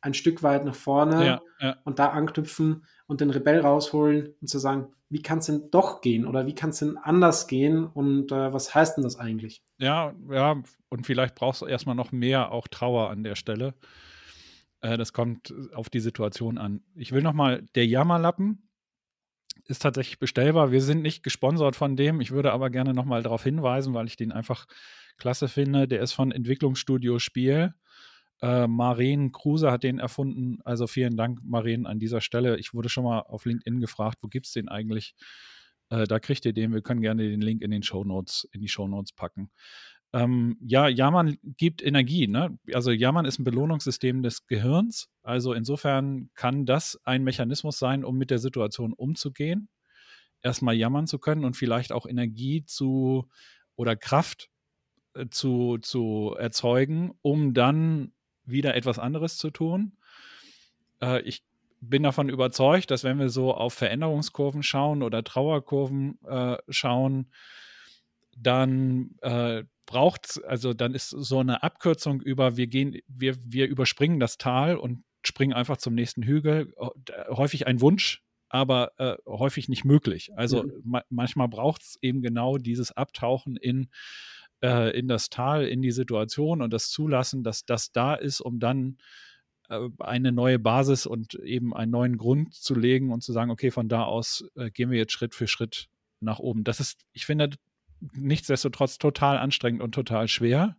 ein 0.00 0.14
Stück 0.14 0.42
weit 0.42 0.64
nach 0.64 0.74
vorne 0.74 1.26
ja, 1.26 1.40
ja. 1.60 1.76
und 1.84 1.98
da 1.98 2.08
anknüpfen 2.08 2.84
und 3.06 3.20
den 3.20 3.30
Rebell 3.30 3.60
rausholen 3.60 4.34
und 4.40 4.48
zu 4.48 4.58
sagen, 4.58 4.88
wie 5.08 5.22
kann 5.22 5.38
es 5.38 5.46
denn 5.46 5.70
doch 5.70 6.00
gehen 6.00 6.26
oder 6.26 6.46
wie 6.46 6.54
kann 6.54 6.70
es 6.70 6.80
denn 6.80 6.96
anders 6.96 7.46
gehen 7.46 7.86
und 7.86 8.32
äh, 8.32 8.52
was 8.52 8.74
heißt 8.74 8.96
denn 8.96 9.04
das 9.04 9.18
eigentlich? 9.18 9.62
Ja, 9.78 10.14
ja, 10.28 10.60
und 10.88 11.06
vielleicht 11.06 11.36
brauchst 11.36 11.62
du 11.62 11.66
erstmal 11.66 11.94
noch 11.94 12.10
mehr 12.10 12.50
auch 12.50 12.66
Trauer 12.66 13.10
an 13.10 13.22
der 13.22 13.36
Stelle. 13.36 13.74
Äh, 14.80 14.96
das 14.96 15.12
kommt 15.12 15.52
auf 15.74 15.90
die 15.90 16.00
Situation 16.00 16.58
an. 16.58 16.82
Ich 16.94 17.12
will 17.12 17.22
nochmal, 17.22 17.66
der 17.74 17.86
Jammerlappen 17.86 18.68
ist 19.64 19.82
tatsächlich 19.82 20.18
bestellbar. 20.18 20.70
Wir 20.70 20.82
sind 20.82 21.02
nicht 21.02 21.22
gesponsert 21.22 21.76
von 21.76 21.96
dem. 21.96 22.20
Ich 22.20 22.30
würde 22.30 22.52
aber 22.52 22.70
gerne 22.70 22.94
nochmal 22.94 23.22
darauf 23.22 23.42
hinweisen, 23.42 23.94
weil 23.94 24.06
ich 24.06 24.16
den 24.16 24.32
einfach 24.32 24.66
klasse 25.16 25.48
finde. 25.48 25.88
Der 25.88 26.00
ist 26.00 26.12
von 26.12 26.30
Entwicklungsstudio 26.30 27.18
Spiel. 27.18 27.74
Äh, 28.42 28.66
Maren 28.66 29.32
Kruse 29.32 29.72
hat 29.72 29.82
den 29.82 29.98
erfunden. 29.98 30.60
Also 30.64 30.86
vielen 30.86 31.16
Dank, 31.16 31.40
Maren, 31.42 31.86
an 31.86 31.98
dieser 31.98 32.20
Stelle. 32.20 32.58
Ich 32.58 32.74
wurde 32.74 32.88
schon 32.88 33.04
mal 33.04 33.20
auf 33.20 33.46
LinkedIn 33.46 33.80
gefragt, 33.80 34.18
wo 34.20 34.28
gibt 34.28 34.46
es 34.46 34.52
den 34.52 34.68
eigentlich? 34.68 35.14
Äh, 35.88 36.04
da 36.04 36.18
kriegt 36.18 36.44
ihr 36.44 36.52
den. 36.52 36.72
Wir 36.72 36.82
können 36.82 37.00
gerne 37.00 37.28
den 37.28 37.40
Link 37.40 37.62
in 37.62 37.70
den 37.70 37.82
Show 37.82 38.02
in 38.02 38.60
die 38.60 38.68
Show 38.68 38.88
Notes 38.88 39.12
packen. 39.12 39.50
Ähm, 40.16 40.56
ja, 40.62 40.88
Jammern 40.88 41.36
gibt 41.42 41.82
Energie. 41.82 42.26
Ne? 42.26 42.58
Also 42.72 42.90
Jammern 42.90 43.26
ist 43.26 43.38
ein 43.38 43.44
Belohnungssystem 43.44 44.22
des 44.22 44.46
Gehirns. 44.46 45.10
Also 45.22 45.52
insofern 45.52 46.30
kann 46.34 46.64
das 46.64 46.98
ein 47.04 47.22
Mechanismus 47.22 47.78
sein, 47.78 48.02
um 48.02 48.16
mit 48.16 48.30
der 48.30 48.38
Situation 48.38 48.94
umzugehen. 48.94 49.68
Erstmal 50.40 50.74
jammern 50.74 51.06
zu 51.06 51.18
können 51.18 51.44
und 51.44 51.54
vielleicht 51.54 51.92
auch 51.92 52.06
Energie 52.06 52.64
zu 52.64 53.28
oder 53.74 53.94
Kraft 53.94 54.48
äh, 55.12 55.26
zu, 55.28 55.76
zu 55.82 56.34
erzeugen, 56.38 57.12
um 57.20 57.52
dann 57.52 58.12
wieder 58.46 58.74
etwas 58.74 58.98
anderes 58.98 59.36
zu 59.36 59.50
tun. 59.50 59.98
Äh, 61.02 61.20
ich 61.22 61.42
bin 61.82 62.04
davon 62.04 62.30
überzeugt, 62.30 62.90
dass 62.90 63.04
wenn 63.04 63.18
wir 63.18 63.28
so 63.28 63.52
auf 63.52 63.74
Veränderungskurven 63.74 64.62
schauen 64.62 65.02
oder 65.02 65.22
Trauerkurven 65.22 66.18
äh, 66.24 66.56
schauen, 66.70 67.26
dann 68.34 69.14
äh, 69.20 69.64
braucht 69.86 70.40
also 70.44 70.74
dann 70.74 70.94
ist 70.94 71.10
so 71.10 71.38
eine 71.38 71.62
Abkürzung 71.62 72.20
über, 72.20 72.56
wir 72.56 72.66
gehen, 72.66 72.98
wir, 73.06 73.36
wir 73.44 73.68
überspringen 73.68 74.20
das 74.20 74.36
Tal 74.36 74.76
und 74.76 75.04
springen 75.24 75.52
einfach 75.52 75.76
zum 75.76 75.94
nächsten 75.94 76.22
Hügel. 76.22 76.74
Häufig 77.30 77.66
ein 77.66 77.80
Wunsch, 77.80 78.22
aber 78.48 78.92
äh, 78.98 79.16
häufig 79.26 79.68
nicht 79.68 79.84
möglich. 79.84 80.30
Also 80.36 80.64
mhm. 80.64 80.70
ma 80.84 81.02
manchmal 81.10 81.48
braucht 81.48 81.82
es 81.82 81.98
eben 82.02 82.22
genau 82.22 82.58
dieses 82.58 82.92
Abtauchen 82.92 83.56
in, 83.56 83.88
äh, 84.62 84.96
in 84.96 85.08
das 85.08 85.30
Tal, 85.30 85.66
in 85.66 85.82
die 85.82 85.90
Situation 85.90 86.62
und 86.62 86.72
das 86.72 86.90
Zulassen, 86.90 87.42
dass 87.42 87.64
das 87.64 87.92
da 87.92 88.14
ist, 88.14 88.40
um 88.40 88.60
dann 88.60 88.98
äh, 89.68 89.88
eine 89.98 90.32
neue 90.32 90.58
Basis 90.58 91.06
und 91.06 91.34
eben 91.34 91.74
einen 91.74 91.90
neuen 91.90 92.16
Grund 92.18 92.54
zu 92.54 92.74
legen 92.74 93.12
und 93.12 93.22
zu 93.22 93.32
sagen, 93.32 93.50
okay, 93.50 93.70
von 93.70 93.88
da 93.88 94.04
aus 94.04 94.44
äh, 94.54 94.70
gehen 94.70 94.90
wir 94.90 94.98
jetzt 94.98 95.12
Schritt 95.12 95.34
für 95.34 95.48
Schritt 95.48 95.88
nach 96.20 96.38
oben. 96.38 96.64
Das 96.64 96.80
ist, 96.80 97.04
ich 97.12 97.26
finde, 97.26 97.50
nichtsdestotrotz 98.12 98.98
total 98.98 99.38
anstrengend 99.38 99.82
und 99.82 99.92
total 99.92 100.28
schwer. 100.28 100.76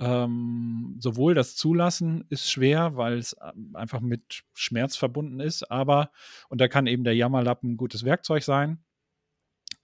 Ähm, 0.00 0.96
sowohl 0.98 1.34
das 1.34 1.54
Zulassen 1.54 2.24
ist 2.28 2.50
schwer, 2.50 2.96
weil 2.96 3.18
es 3.18 3.36
ähm, 3.40 3.76
einfach 3.76 4.00
mit 4.00 4.42
Schmerz 4.52 4.96
verbunden 4.96 5.38
ist, 5.38 5.70
aber, 5.70 6.10
und 6.48 6.60
da 6.60 6.66
kann 6.66 6.88
eben 6.88 7.04
der 7.04 7.14
Jammerlappen 7.14 7.72
ein 7.72 7.76
gutes 7.76 8.04
Werkzeug 8.04 8.42
sein, 8.42 8.82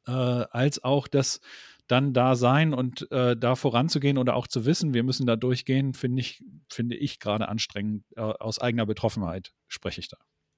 äh, 0.08 0.10
als 0.10 0.82
auch 0.82 1.06
das 1.06 1.40
dann 1.86 2.12
da 2.12 2.34
sein 2.34 2.74
und 2.74 3.10
äh, 3.10 3.36
da 3.36 3.56
voranzugehen 3.56 4.18
oder 4.18 4.34
auch 4.36 4.46
zu 4.46 4.64
wissen, 4.64 4.94
wir 4.94 5.02
müssen 5.02 5.26
da 5.26 5.36
durchgehen, 5.36 5.94
finde 5.94 6.20
ich, 6.20 6.42
finde 6.68 6.96
ich 6.96 7.18
gerade 7.18 7.48
anstrengend. 7.48 8.04
Äh, 8.16 8.20
aus 8.20 8.60
eigener 8.60 8.86
Betroffenheit 8.86 9.52
spreche 9.68 10.00
ich 10.00 10.08
da. 10.08 10.16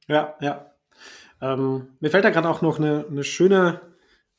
Ja, 0.09 0.35
ja. 0.41 0.73
Ähm, 1.41 1.89
mir 2.01 2.11
fällt 2.11 2.25
da 2.25 2.31
gerade 2.31 2.49
auch 2.49 2.61
noch 2.63 2.79
eine, 2.79 3.07
eine 3.11 3.25
schöne 3.25 3.81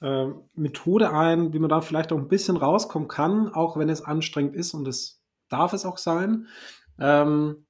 äh, 0.03 0.27
Methode 0.53 1.11
ein, 1.11 1.53
wie 1.53 1.59
man 1.59 1.69
da 1.69 1.81
vielleicht 1.81 2.11
auch 2.11 2.17
ein 2.17 2.27
bisschen 2.27 2.57
rauskommen 2.57 3.07
kann, 3.07 3.53
auch 3.53 3.77
wenn 3.77 3.89
es 3.89 4.03
anstrengend 4.03 4.55
ist 4.55 4.73
und 4.73 4.87
es 4.87 5.23
darf 5.49 5.73
es 5.73 5.85
auch 5.85 5.97
sein. 5.97 6.47
Ähm, 6.99 7.65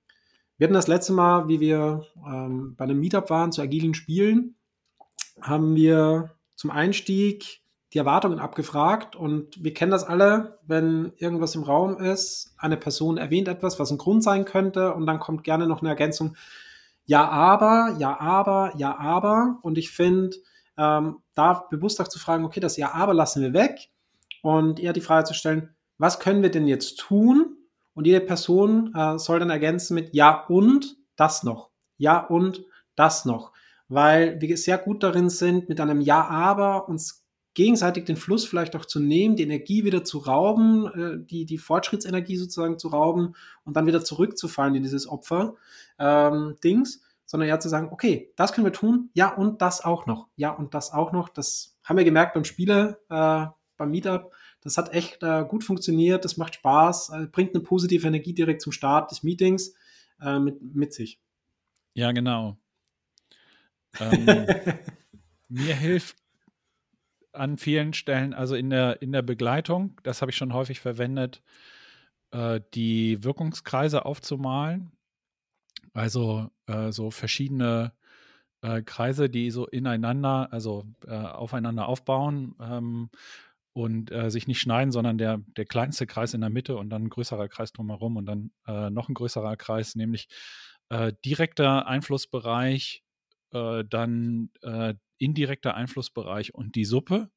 wir 0.57 0.65
hatten 0.65 0.73
das 0.73 0.87
letzte 0.87 1.13
Mal, 1.13 1.47
wie 1.47 1.59
wir 1.59 2.05
ähm, 2.27 2.75
bei 2.75 2.85
einem 2.85 2.99
Meetup 2.99 3.29
waren 3.29 3.51
zu 3.51 3.61
agilen 3.61 3.93
Spielen, 3.93 4.55
haben 5.41 5.75
wir 5.75 6.31
zum 6.55 6.71
Einstieg 6.71 7.61
die 7.93 7.99
Erwartungen 7.99 8.39
abgefragt 8.39 9.15
und 9.15 9.63
wir 9.63 9.73
kennen 9.73 9.91
das 9.91 10.03
alle, 10.03 10.57
wenn 10.65 11.13
irgendwas 11.17 11.53
im 11.53 11.61
Raum 11.63 11.97
ist, 11.99 12.55
eine 12.57 12.77
Person 12.77 13.17
erwähnt 13.17 13.47
etwas, 13.47 13.79
was 13.79 13.91
ein 13.91 13.99
Grund 13.99 14.23
sein 14.23 14.45
könnte 14.45 14.95
und 14.95 15.05
dann 15.05 15.19
kommt 15.19 15.43
gerne 15.43 15.67
noch 15.67 15.81
eine 15.81 15.89
Ergänzung, 15.89 16.35
ja 17.05 17.29
aber, 17.29 17.95
ja 17.99 18.19
aber, 18.19 18.73
ja 18.77 18.97
aber 18.97 19.59
und 19.61 19.77
ich 19.77 19.91
finde, 19.91 20.37
ähm, 20.77 21.17
da 21.35 21.65
bewusst 21.69 22.01
auch 22.01 22.07
zu 22.07 22.19
fragen, 22.19 22.45
okay, 22.45 22.59
das 22.59 22.77
Ja, 22.77 22.93
aber 22.93 23.13
lassen 23.13 23.41
wir 23.41 23.53
weg 23.53 23.89
und 24.41 24.79
eher 24.79 24.93
die 24.93 25.01
Frage 25.01 25.25
zu 25.25 25.33
stellen, 25.33 25.69
was 25.97 26.19
können 26.19 26.41
wir 26.41 26.51
denn 26.51 26.67
jetzt 26.67 26.99
tun? 26.99 27.57
Und 27.93 28.07
jede 28.07 28.21
Person 28.21 28.93
äh, 28.95 29.17
soll 29.19 29.39
dann 29.39 29.49
ergänzen 29.49 29.93
mit 29.95 30.13
Ja 30.13 30.45
und 30.47 30.97
das 31.15 31.43
noch. 31.43 31.69
Ja 31.97 32.19
und 32.19 32.65
das 32.95 33.25
noch. 33.25 33.51
Weil 33.87 34.41
wir 34.41 34.57
sehr 34.57 34.77
gut 34.77 35.03
darin 35.03 35.29
sind, 35.29 35.69
mit 35.69 35.79
einem 35.79 36.01
Ja, 36.01 36.27
aber 36.27 36.89
uns 36.89 37.23
gegenseitig 37.53 38.05
den 38.05 38.17
Fluss 38.17 38.45
vielleicht 38.45 38.75
auch 38.75 38.85
zu 38.85 38.99
nehmen, 38.99 39.35
die 39.35 39.43
Energie 39.43 39.83
wieder 39.83 40.03
zu 40.03 40.17
rauben, 40.19 40.87
äh, 40.87 41.25
die, 41.25 41.45
die 41.45 41.57
Fortschrittsenergie 41.57 42.37
sozusagen 42.37 42.79
zu 42.79 42.87
rauben 42.87 43.35
und 43.63 43.77
dann 43.77 43.85
wieder 43.85 44.03
zurückzufallen 44.03 44.75
in 44.75 44.83
dieses 44.83 45.07
Opfer-Dings. 45.07 46.95
Ähm, 46.95 47.01
sondern 47.33 47.49
eher 47.49 47.59
zu 47.59 47.67
sagen, 47.67 47.87
okay, 47.89 48.31
das 48.35 48.53
können 48.53 48.67
wir 48.67 48.73
tun, 48.73 49.09
ja 49.15 49.33
und 49.33 49.63
das 49.63 49.83
auch 49.83 50.05
noch, 50.05 50.27
ja 50.35 50.51
und 50.51 50.75
das 50.75 50.93
auch 50.93 51.11
noch. 51.11 51.29
Das 51.29 51.75
haben 51.83 51.97
wir 51.97 52.03
gemerkt 52.03 52.35
beim 52.35 52.43
Spiele, 52.43 53.01
äh, 53.09 53.47
beim 53.75 53.89
Meetup. 53.89 54.31
Das 54.61 54.77
hat 54.77 54.93
echt 54.93 55.23
äh, 55.23 55.43
gut 55.43 55.63
funktioniert, 55.63 56.25
das 56.25 56.37
macht 56.37 56.53
Spaß, 56.53 57.09
äh, 57.09 57.25
bringt 57.25 57.55
eine 57.55 57.63
positive 57.63 58.05
Energie 58.05 58.35
direkt 58.35 58.61
zum 58.61 58.71
Start 58.71 59.09
des 59.09 59.23
Meetings 59.23 59.73
äh, 60.21 60.37
mit, 60.37 60.61
mit 60.61 60.93
sich. 60.93 61.19
Ja, 61.95 62.11
genau. 62.11 62.55
Ähm, 63.99 64.27
mir 65.49 65.75
hilft 65.75 66.17
an 67.31 67.57
vielen 67.57 67.93
Stellen, 67.93 68.35
also 68.35 68.53
in 68.53 68.69
der, 68.69 69.01
in 69.01 69.11
der 69.11 69.23
Begleitung, 69.23 69.99
das 70.03 70.21
habe 70.21 70.29
ich 70.29 70.37
schon 70.37 70.53
häufig 70.53 70.79
verwendet, 70.79 71.41
äh, 72.29 72.61
die 72.75 73.23
Wirkungskreise 73.23 74.05
aufzumalen. 74.05 74.91
Also 75.93 76.49
äh, 76.67 76.91
so 76.91 77.11
verschiedene 77.11 77.93
äh, 78.61 78.81
Kreise, 78.81 79.29
die 79.29 79.51
so 79.51 79.67
ineinander, 79.67 80.51
also 80.51 80.85
äh, 81.05 81.13
aufeinander 81.13 81.87
aufbauen 81.87 82.55
ähm, 82.59 83.09
und 83.73 84.11
äh, 84.11 84.31
sich 84.31 84.47
nicht 84.47 84.59
schneiden, 84.59 84.91
sondern 84.91 85.17
der, 85.17 85.41
der 85.57 85.65
kleinste 85.65 86.07
Kreis 86.07 86.33
in 86.33 86.41
der 86.41 86.49
Mitte 86.49 86.77
und 86.77 86.89
dann 86.89 87.03
ein 87.03 87.09
größerer 87.09 87.47
Kreis 87.47 87.73
drumherum 87.73 88.17
und 88.17 88.25
dann 88.25 88.51
äh, 88.67 88.89
noch 88.89 89.09
ein 89.09 89.13
größerer 89.13 89.55
Kreis, 89.57 89.95
nämlich 89.95 90.27
äh, 90.89 91.13
direkter 91.25 91.87
Einflussbereich, 91.87 93.03
dann 93.51 94.49
indirekter 95.19 95.75
Einflussbereich 95.75 96.55
und 96.55 96.73
die 96.73 96.85
Suppe. 96.85 97.29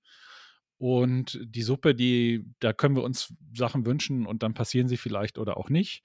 Und 0.78 1.38
die 1.44 1.60
Suppe, 1.60 1.94
die, 1.94 2.46
da 2.58 2.72
können 2.72 2.96
wir 2.96 3.02
uns 3.02 3.34
Sachen 3.54 3.84
wünschen 3.84 4.24
und 4.24 4.42
dann 4.42 4.54
passieren 4.54 4.88
sie 4.88 4.96
vielleicht 4.96 5.36
oder 5.36 5.58
auch 5.58 5.68
nicht 5.68 6.02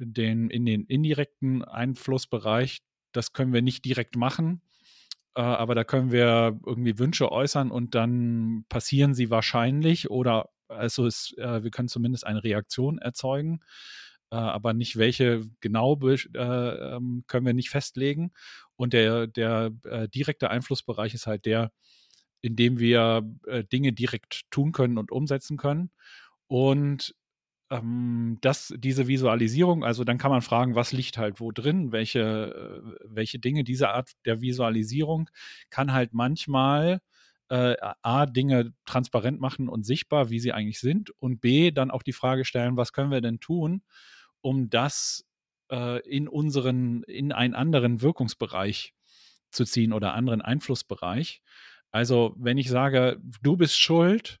den, 0.00 0.50
in 0.50 0.66
den 0.66 0.84
indirekten 0.84 1.64
Einflussbereich, 1.64 2.82
das 3.12 3.32
können 3.32 3.52
wir 3.52 3.62
nicht 3.62 3.84
direkt 3.84 4.16
machen, 4.16 4.62
äh, 5.34 5.42
aber 5.42 5.74
da 5.74 5.84
können 5.84 6.12
wir 6.12 6.58
irgendwie 6.66 6.98
Wünsche 6.98 7.30
äußern 7.30 7.70
und 7.70 7.94
dann 7.94 8.64
passieren 8.68 9.14
sie 9.14 9.30
wahrscheinlich 9.30 10.10
oder 10.10 10.50
also 10.68 11.06
es, 11.06 11.34
äh, 11.36 11.62
wir 11.62 11.70
können 11.70 11.88
zumindest 11.88 12.26
eine 12.26 12.44
Reaktion 12.44 12.98
erzeugen, 12.98 13.60
äh, 14.30 14.36
aber 14.36 14.72
nicht 14.72 14.96
welche 14.96 15.42
genau 15.60 15.98
äh, 16.00 16.16
ähm, 16.34 17.24
können 17.26 17.46
wir 17.46 17.54
nicht 17.54 17.70
festlegen. 17.70 18.32
Und 18.76 18.92
der, 18.92 19.26
der 19.26 19.72
äh, 19.84 20.08
direkte 20.08 20.50
Einflussbereich 20.50 21.14
ist 21.14 21.26
halt 21.26 21.46
der, 21.46 21.72
in 22.40 22.56
dem 22.56 22.78
wir 22.78 23.28
äh, 23.46 23.64
Dinge 23.64 23.92
direkt 23.92 24.42
tun 24.50 24.72
können 24.72 24.98
und 24.98 25.10
umsetzen 25.12 25.56
können. 25.56 25.90
Und 26.46 27.14
ähm, 27.70 28.38
das, 28.40 28.74
diese 28.76 29.06
Visualisierung, 29.06 29.84
also 29.84 30.04
dann 30.04 30.18
kann 30.18 30.30
man 30.30 30.42
fragen, 30.42 30.74
was 30.74 30.92
liegt 30.92 31.18
halt 31.18 31.40
wo 31.40 31.52
drin, 31.52 31.92
welche, 31.92 32.20
äh, 32.20 32.98
welche 33.04 33.38
Dinge, 33.38 33.64
diese 33.64 33.90
Art 33.90 34.12
der 34.24 34.40
Visualisierung 34.40 35.30
kann 35.70 35.92
halt 35.92 36.12
manchmal 36.12 37.00
äh, 37.48 37.76
A, 38.02 38.26
Dinge 38.26 38.72
transparent 38.86 39.40
machen 39.40 39.68
und 39.68 39.84
sichtbar, 39.84 40.30
wie 40.30 40.40
sie 40.40 40.52
eigentlich 40.52 40.80
sind 40.80 41.10
und 41.20 41.40
B, 41.40 41.70
dann 41.70 41.90
auch 41.90 42.02
die 42.02 42.12
Frage 42.12 42.44
stellen, 42.44 42.76
was 42.76 42.92
können 42.92 43.10
wir 43.10 43.20
denn 43.20 43.40
tun, 43.40 43.82
um 44.40 44.70
das 44.70 45.24
äh, 45.70 46.00
in 46.08 46.28
unseren, 46.28 47.02
in 47.04 47.32
einen 47.32 47.54
anderen 47.54 48.02
Wirkungsbereich 48.02 48.94
zu 49.50 49.64
ziehen 49.64 49.92
oder 49.92 50.14
anderen 50.14 50.42
Einflussbereich. 50.42 51.42
Also 51.90 52.34
wenn 52.38 52.58
ich 52.58 52.68
sage, 52.68 53.20
du 53.42 53.56
bist 53.56 53.78
schuld, 53.78 54.38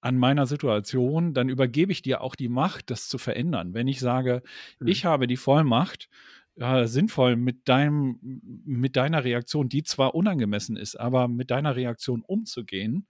an 0.00 0.16
meiner 0.16 0.46
Situation, 0.46 1.34
dann 1.34 1.48
übergebe 1.48 1.92
ich 1.92 2.02
dir 2.02 2.20
auch 2.20 2.34
die 2.34 2.48
Macht, 2.48 2.90
das 2.90 3.08
zu 3.08 3.18
verändern. 3.18 3.74
Wenn 3.74 3.88
ich 3.88 4.00
sage, 4.00 4.42
mhm. 4.78 4.88
ich 4.88 5.04
habe 5.04 5.26
die 5.26 5.36
Vollmacht, 5.36 6.08
äh, 6.56 6.86
sinnvoll 6.86 7.36
mit 7.36 7.68
deinem, 7.68 8.18
mit 8.64 8.96
deiner 8.96 9.24
Reaktion, 9.24 9.68
die 9.68 9.82
zwar 9.82 10.14
unangemessen 10.14 10.76
ist, 10.76 10.98
aber 10.98 11.28
mit 11.28 11.50
deiner 11.50 11.76
Reaktion 11.76 12.22
umzugehen, 12.26 13.06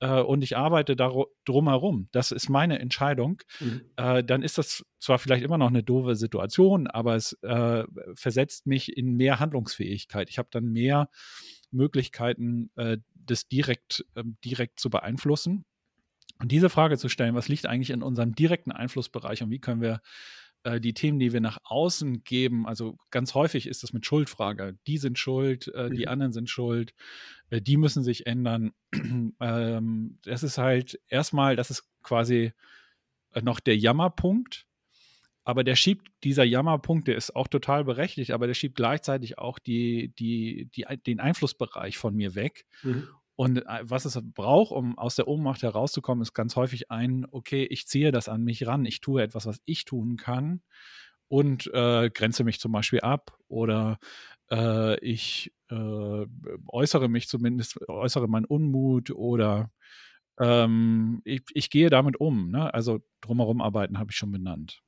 äh, 0.00 0.20
und 0.20 0.42
ich 0.42 0.56
arbeite 0.56 0.96
da 0.96 1.12
drumherum, 1.44 2.08
das 2.12 2.32
ist 2.32 2.48
meine 2.48 2.78
Entscheidung, 2.78 3.42
mhm. 3.60 3.82
äh, 3.96 4.22
dann 4.24 4.42
ist 4.42 4.58
das 4.58 4.84
zwar 5.00 5.18
vielleicht 5.18 5.44
immer 5.44 5.58
noch 5.58 5.68
eine 5.68 5.82
doofe 5.82 6.16
Situation, 6.16 6.86
aber 6.86 7.14
es 7.14 7.32
äh, 7.42 7.84
versetzt 8.14 8.66
mich 8.66 8.96
in 8.96 9.16
mehr 9.16 9.40
Handlungsfähigkeit. 9.40 10.28
Ich 10.30 10.38
habe 10.38 10.48
dann 10.50 10.72
mehr 10.72 11.08
Möglichkeiten, 11.70 12.70
äh, 12.76 12.98
das 13.14 13.48
direkt, 13.48 14.04
ähm, 14.16 14.36
direkt 14.44 14.78
zu 14.78 14.90
beeinflussen. 14.90 15.64
Und 16.44 16.52
diese 16.52 16.68
Frage 16.68 16.98
zu 16.98 17.08
stellen, 17.08 17.34
was 17.34 17.48
liegt 17.48 17.64
eigentlich 17.64 17.88
in 17.88 18.02
unserem 18.02 18.34
direkten 18.34 18.70
Einflussbereich 18.70 19.42
und 19.42 19.48
wie 19.48 19.60
können 19.60 19.80
wir 19.80 20.02
äh, 20.62 20.78
die 20.78 20.92
Themen, 20.92 21.18
die 21.18 21.32
wir 21.32 21.40
nach 21.40 21.56
außen 21.64 22.22
geben, 22.22 22.66
also 22.66 22.98
ganz 23.10 23.32
häufig 23.32 23.66
ist 23.66 23.82
das 23.82 23.94
mit 23.94 24.04
Schuldfrage. 24.04 24.76
Die 24.86 24.98
sind 24.98 25.18
schuld, 25.18 25.68
äh, 25.68 25.88
die 25.88 26.02
mhm. 26.02 26.08
anderen 26.08 26.32
sind 26.34 26.50
schuld, 26.50 26.92
äh, 27.48 27.62
die 27.62 27.78
müssen 27.78 28.04
sich 28.04 28.26
ändern. 28.26 28.72
ähm, 29.40 30.18
das 30.22 30.42
ist 30.42 30.58
halt 30.58 31.00
erstmal, 31.08 31.56
das 31.56 31.70
ist 31.70 31.88
quasi 32.02 32.52
noch 33.40 33.58
der 33.58 33.78
Jammerpunkt. 33.78 34.66
Aber 35.44 35.64
der 35.64 35.76
schiebt, 35.76 36.08
dieser 36.24 36.44
Jammerpunkt, 36.44 37.08
der 37.08 37.16
ist 37.16 37.34
auch 37.34 37.48
total 37.48 37.84
berechtigt, 37.84 38.32
aber 38.32 38.46
der 38.46 38.52
schiebt 38.52 38.76
gleichzeitig 38.76 39.38
auch 39.38 39.58
die, 39.58 40.12
die, 40.18 40.68
die, 40.76 40.84
den 41.06 41.20
Einflussbereich 41.20 41.96
von 41.96 42.14
mir 42.14 42.34
weg. 42.34 42.66
Mhm. 42.82 43.08
Und 43.36 43.66
äh, 43.66 43.80
was 43.82 44.04
es 44.04 44.18
braucht, 44.22 44.72
um 44.72 44.96
aus 44.98 45.16
der 45.16 45.28
Ohnmacht 45.28 45.62
herauszukommen, 45.62 46.22
ist 46.22 46.34
ganz 46.34 46.56
häufig 46.56 46.90
ein, 46.90 47.26
okay, 47.30 47.64
ich 47.64 47.86
ziehe 47.86 48.12
das 48.12 48.28
an 48.28 48.44
mich 48.44 48.66
ran, 48.66 48.84
ich 48.84 49.00
tue 49.00 49.22
etwas, 49.22 49.46
was 49.46 49.60
ich 49.64 49.84
tun 49.84 50.16
kann 50.16 50.62
und 51.28 51.68
äh, 51.72 52.10
grenze 52.10 52.44
mich 52.44 52.60
zum 52.60 52.72
Beispiel 52.72 53.00
ab 53.00 53.36
oder 53.48 53.98
äh, 54.50 54.98
ich 55.00 55.52
äh, 55.70 56.26
äußere 56.68 57.08
mich 57.08 57.28
zumindest, 57.28 57.88
äußere 57.88 58.28
meinen 58.28 58.44
Unmut 58.44 59.10
oder 59.10 59.70
ähm, 60.38 61.22
ich, 61.24 61.42
ich, 61.54 61.70
gehe 61.70 61.90
damit 61.90 62.18
um. 62.18 62.50
Ne? 62.50 62.72
Also 62.72 63.00
drumherum 63.20 63.60
arbeiten 63.60 63.98
habe 63.98 64.10
ich 64.10 64.16
schon 64.16 64.32
benannt. 64.32 64.82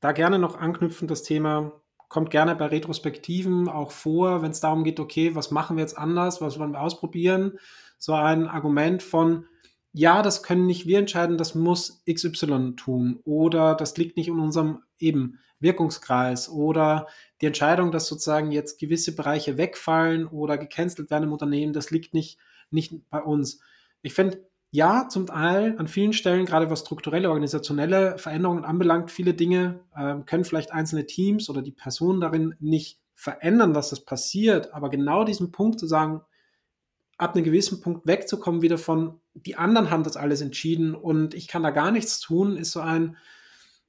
Da 0.00 0.12
gerne 0.12 0.38
noch 0.38 0.56
anknüpfen 0.56 1.08
das 1.08 1.22
Thema 1.22 1.82
kommt 2.10 2.30
gerne 2.30 2.56
bei 2.56 2.66
Retrospektiven 2.66 3.68
auch 3.68 3.92
vor, 3.92 4.42
wenn 4.42 4.50
es 4.50 4.60
darum 4.60 4.84
geht, 4.84 5.00
okay, 5.00 5.34
was 5.34 5.50
machen 5.52 5.76
wir 5.76 5.82
jetzt 5.82 5.96
anders, 5.96 6.42
was 6.42 6.58
wollen 6.58 6.72
wir 6.72 6.82
ausprobieren? 6.82 7.58
So 7.98 8.14
ein 8.14 8.48
Argument 8.48 9.02
von, 9.02 9.46
ja, 9.92 10.20
das 10.20 10.42
können 10.42 10.66
nicht 10.66 10.86
wir 10.86 10.98
entscheiden, 10.98 11.38
das 11.38 11.54
muss 11.54 12.02
XY 12.10 12.74
tun 12.76 13.20
oder 13.24 13.76
das 13.76 13.96
liegt 13.96 14.16
nicht 14.16 14.26
in 14.26 14.40
unserem 14.40 14.82
eben 14.98 15.38
Wirkungskreis 15.60 16.48
oder 16.48 17.06
die 17.40 17.46
Entscheidung, 17.46 17.92
dass 17.92 18.08
sozusagen 18.08 18.50
jetzt 18.50 18.80
gewisse 18.80 19.14
Bereiche 19.14 19.56
wegfallen 19.56 20.26
oder 20.26 20.58
gecancelt 20.58 21.10
werden 21.10 21.24
im 21.24 21.32
Unternehmen, 21.32 21.72
das 21.72 21.92
liegt 21.92 22.12
nicht, 22.12 22.38
nicht 22.72 23.08
bei 23.08 23.22
uns. 23.22 23.60
Ich 24.02 24.14
finde, 24.14 24.49
ja, 24.72 25.08
zum 25.08 25.26
Teil 25.26 25.74
an 25.78 25.88
vielen 25.88 26.12
Stellen, 26.12 26.46
gerade 26.46 26.70
was 26.70 26.80
strukturelle, 26.80 27.28
organisationelle 27.28 28.18
Veränderungen 28.18 28.64
anbelangt, 28.64 29.10
viele 29.10 29.34
Dinge 29.34 29.80
äh, 29.96 30.16
können 30.26 30.44
vielleicht 30.44 30.72
einzelne 30.72 31.06
Teams 31.06 31.50
oder 31.50 31.60
die 31.60 31.72
Personen 31.72 32.20
darin 32.20 32.54
nicht 32.60 33.00
verändern, 33.14 33.74
dass 33.74 33.90
das 33.90 34.04
passiert. 34.04 34.72
Aber 34.72 34.88
genau 34.88 35.24
diesen 35.24 35.50
Punkt 35.50 35.80
zu 35.80 35.86
sagen, 35.86 36.22
ab 37.18 37.34
einem 37.34 37.44
gewissen 37.44 37.80
Punkt 37.80 38.06
wegzukommen, 38.06 38.62
wieder 38.62 38.78
von, 38.78 39.20
die 39.34 39.56
anderen 39.56 39.90
haben 39.90 40.04
das 40.04 40.16
alles 40.16 40.40
entschieden 40.40 40.94
und 40.94 41.34
ich 41.34 41.48
kann 41.48 41.62
da 41.62 41.70
gar 41.70 41.90
nichts 41.90 42.20
tun, 42.20 42.56
ist 42.56 42.72
so 42.72 42.80
ein, 42.80 43.16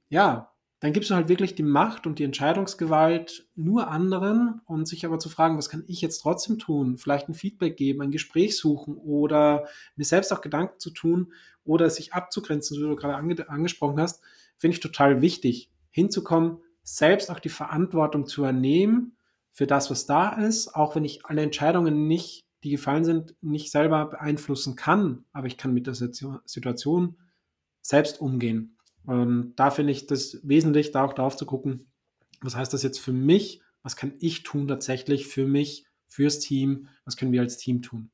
ja, 0.08 0.51
dann 0.82 0.92
gibst 0.92 1.10
du 1.10 1.14
halt 1.14 1.28
wirklich 1.28 1.54
die 1.54 1.62
Macht 1.62 2.08
und 2.08 2.18
die 2.18 2.24
Entscheidungsgewalt 2.24 3.46
nur 3.54 3.86
anderen 3.86 4.60
und 4.66 4.88
sich 4.88 5.06
aber 5.06 5.20
zu 5.20 5.28
fragen, 5.28 5.56
was 5.56 5.68
kann 5.68 5.84
ich 5.86 6.00
jetzt 6.00 6.22
trotzdem 6.22 6.58
tun? 6.58 6.98
Vielleicht 6.98 7.28
ein 7.28 7.34
Feedback 7.34 7.76
geben, 7.76 8.02
ein 8.02 8.10
Gespräch 8.10 8.58
suchen 8.58 8.96
oder 8.96 9.68
mir 9.94 10.04
selbst 10.04 10.32
auch 10.32 10.40
Gedanken 10.40 10.80
zu 10.80 10.90
tun 10.90 11.32
oder 11.62 11.88
sich 11.88 12.14
abzugrenzen, 12.14 12.76
wie 12.76 12.82
du 12.82 12.96
gerade 12.96 13.14
ange 13.14 13.48
angesprochen 13.48 14.00
hast, 14.00 14.24
finde 14.58 14.74
ich 14.74 14.80
total 14.80 15.22
wichtig, 15.22 15.70
hinzukommen, 15.92 16.58
selbst 16.82 17.30
auch 17.30 17.38
die 17.38 17.48
Verantwortung 17.48 18.26
zu 18.26 18.40
übernehmen 18.40 19.16
für 19.52 19.68
das, 19.68 19.88
was 19.88 20.06
da 20.06 20.30
ist, 20.30 20.74
auch 20.74 20.96
wenn 20.96 21.04
ich 21.04 21.24
alle 21.24 21.42
Entscheidungen 21.42 22.08
nicht, 22.08 22.44
die 22.64 22.70
gefallen 22.70 23.04
sind, 23.04 23.36
nicht 23.40 23.70
selber 23.70 24.06
beeinflussen 24.06 24.74
kann, 24.74 25.26
aber 25.32 25.46
ich 25.46 25.56
kann 25.56 25.74
mit 25.74 25.86
der 25.86 25.94
Situation 25.94 27.18
selbst 27.82 28.20
umgehen. 28.20 28.78
Und 29.04 29.54
da 29.56 29.70
finde 29.70 29.92
ich 29.92 30.06
das 30.06 30.38
wesentlich, 30.42 30.92
da 30.92 31.04
auch 31.04 31.12
darauf 31.12 31.36
zu 31.36 31.46
gucken, 31.46 31.90
was 32.40 32.56
heißt 32.56 32.72
das 32.72 32.82
jetzt 32.82 32.98
für 32.98 33.12
mich? 33.12 33.62
Was 33.82 33.96
kann 33.96 34.14
ich 34.20 34.42
tun 34.42 34.68
tatsächlich 34.68 35.26
für 35.26 35.46
mich, 35.46 35.86
fürs 36.06 36.38
Team? 36.38 36.88
Was 37.04 37.16
können 37.16 37.32
wir 37.32 37.40
als 37.40 37.56
Team 37.56 37.82
tun? 37.82 38.10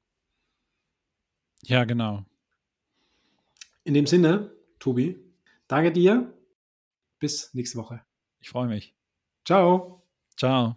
Ja, 1.62 1.84
genau. 1.84 2.24
In 3.84 3.94
dem 3.94 4.06
Sinne, 4.06 4.52
Tobi, 4.78 5.18
danke 5.66 5.92
dir. 5.92 6.34
Bis 7.18 7.52
nächste 7.54 7.78
Woche. 7.78 8.02
Ich 8.40 8.50
freue 8.50 8.68
mich. 8.68 8.94
Ciao. 9.44 10.02
Ciao. 10.36 10.76